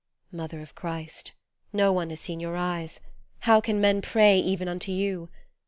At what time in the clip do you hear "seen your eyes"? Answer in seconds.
2.19-3.01